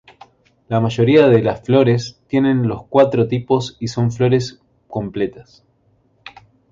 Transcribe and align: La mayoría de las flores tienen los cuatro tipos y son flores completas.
La 0.67 0.79
mayoría 0.79 1.27
de 1.27 1.43
las 1.43 1.61
flores 1.61 2.23
tienen 2.27 2.67
los 2.67 2.87
cuatro 2.87 3.27
tipos 3.27 3.77
y 3.79 3.87
son 3.89 4.11
flores 4.11 4.59
completas. 4.87 5.63